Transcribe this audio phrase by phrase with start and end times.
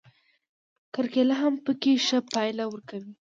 [0.93, 3.13] کرکېله هم پکې ښه پایله ورکوي.